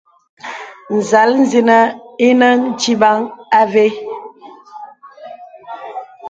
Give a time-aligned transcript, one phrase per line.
[0.95, 1.85] Nzāl zənəŋ
[2.27, 3.19] ìnə tibaŋ
[3.61, 3.85] àvé.